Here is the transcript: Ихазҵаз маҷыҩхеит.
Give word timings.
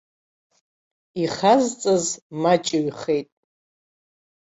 Ихазҵаз 1.23 2.05
маҷыҩхеит. 2.41 3.29